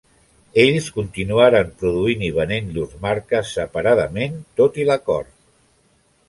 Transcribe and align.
Ells 0.61 0.85
continuaren 0.93 1.69
produint 1.83 2.23
i 2.29 2.29
venent 2.37 2.71
llurs 2.77 2.95
marques 3.05 3.53
separadament, 3.59 4.41
tot 4.63 4.81
i 4.85 4.89
l'acord. 4.89 5.31